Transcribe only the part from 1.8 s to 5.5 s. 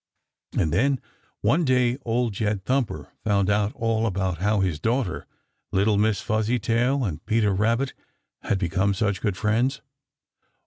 Old Jed Thumper found out all about how his daughter,